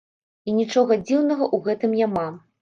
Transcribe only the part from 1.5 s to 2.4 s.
гэтым няма.